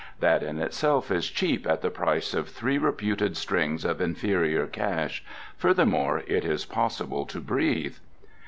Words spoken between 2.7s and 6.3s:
reputed strings of inferior cash. Furthermore,